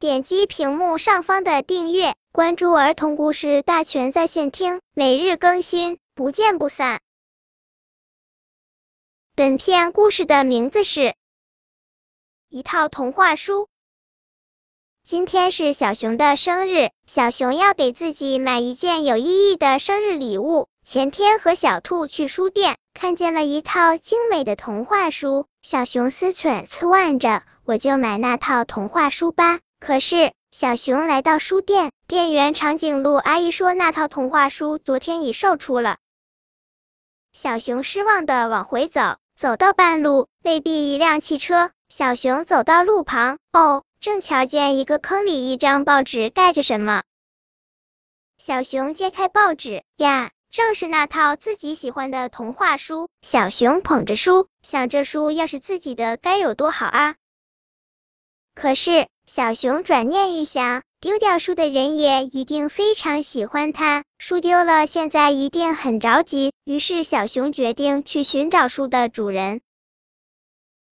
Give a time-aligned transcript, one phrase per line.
[0.00, 7.00] 点击屏幕上方的订阅，关注儿童故事大全在线听，每日更新，不见不散。
[9.34, 11.00] 本片故事的名字是
[12.48, 13.62] 《一套童话书》。
[15.02, 20.68] 今天是小熊的生日，小熊要给自己买一件有意义的生日礼物。
[20.84, 29.58] 前天和小兔去书店，看见了一套精美的童话书，小熊思忖呲腕着，我就买那套童话书吧。
[29.80, 35.98] 可是小熊来到书店，店员长颈鹿阿姨说那套童话书昨天已售出了。
[37.32, 39.16] 小熊失望的往回走。
[39.36, 41.70] 走到半路，未必一辆汽车。
[41.88, 47.04] 小熊走到路旁，哦，正瞧见一个坑里一张报纸盖着什么。
[48.36, 53.08] 小熊揭开报纸，呀，正是那套自己喜欢的童话书。
[53.22, 57.14] 小熊捧着书，想这书要是自己的，该有多好啊！
[58.60, 60.82] 可是小熊转念一想。
[61.00, 66.52] 丢掉书的人也一定非常喜欢它，书丢了，现在一定很着急。
[66.64, 69.60] 于是小熊决定去寻找书的主人。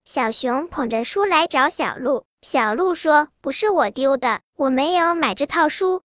[0.05, 6.03] 小熊捧着书来找小鹿，小鹿说：“不是我丢的，我没有买这套书。”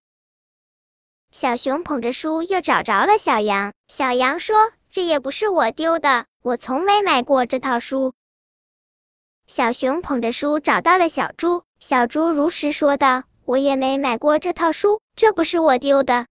[1.30, 8.14] 小熊捧着书又找着了小羊，小羊说：“这也不是我丢的，我从没买过这套书。”
[9.54, 13.24] 小熊捧着书找到了小猪，小猪如实说道。
[13.44, 16.26] 我也没买过这套书，这不是我丢的。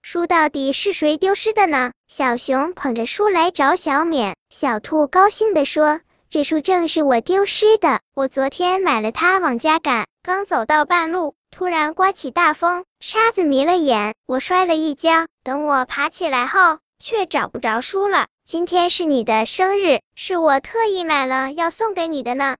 [0.00, 1.92] 书到底是谁丢失的呢？
[2.08, 15.26] 小熊捧着书来找小冕，小兔高兴地说：“这书正是我丢失的，我昨天买了它往家赶，刚走到半路，突然刮起大风，沙子迷了眼，我摔了一跤。
[15.44, 18.28] 等我爬起来后，却找不着书了。
[18.44, 22.56] 今天是你的生日，是我特意买了要送给你的呢。”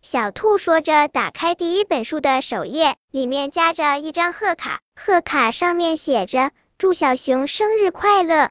[0.00, 8.48] 小兔说着，打开第一本书的首页，里面夹着一张贺卡，贺卡上面写着“祝小熊生日快乐”。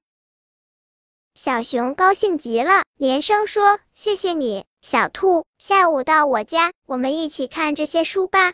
[1.33, 5.43] 小熊高兴极了，连声说：“谢谢你，小兔。
[5.57, 8.53] 下午到我家，我们一起看这些书吧。”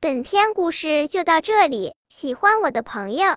[0.00, 3.36] 本篇故事就到这里，喜欢我的朋友